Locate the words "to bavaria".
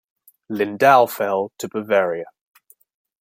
1.59-2.25